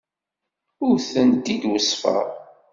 Ur 0.85 0.95
tent-id-weṣṣfeɣ. 1.11 2.25